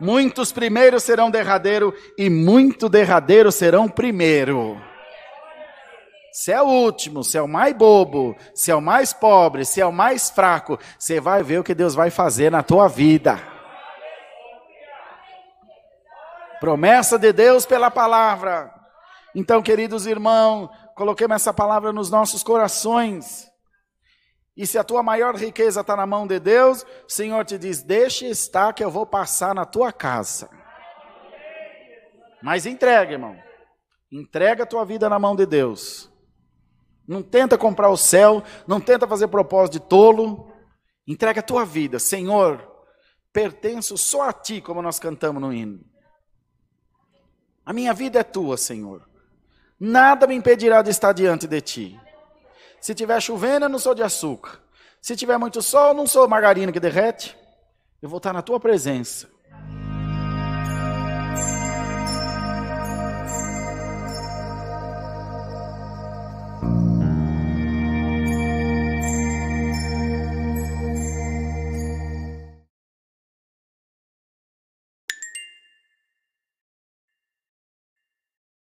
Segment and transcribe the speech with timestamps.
[0.00, 4.80] Muitos primeiros serão derradeiro e muito derradeiro serão primeiro.
[6.32, 9.80] Se é o último, se é o mais bobo, se é o mais pobre, se
[9.80, 13.40] é o mais fraco, você vai ver o que Deus vai fazer na tua vida.
[16.60, 18.70] Promessa de Deus pela palavra.
[19.34, 23.50] Então, queridos irmãos, coloquemos essa palavra nos nossos corações.
[24.56, 27.82] E se a tua maior riqueza está na mão de Deus, o Senhor te diz:
[27.82, 30.48] deixe estar que eu vou passar na tua casa.
[32.42, 33.36] Mas entrega, irmão.
[34.10, 36.10] Entrega a tua vida na mão de Deus.
[37.06, 40.50] Não tenta comprar o céu, não tenta fazer propósito de tolo.
[41.06, 42.66] Entrega a tua vida, Senhor.
[43.32, 45.84] Pertenço só a ti, como nós cantamos no hino.
[47.64, 49.06] A minha vida é tua, Senhor.
[49.78, 52.00] Nada me impedirá de estar diante de ti.
[52.80, 54.60] Se tiver chovendo, eu não sou de açúcar.
[55.00, 57.36] Se tiver muito sol, eu não sou margarina que derrete.
[58.00, 59.28] Eu vou estar na tua presença.